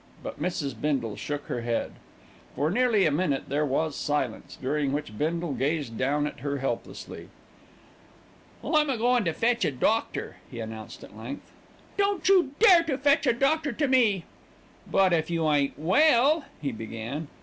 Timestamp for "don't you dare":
11.99-12.81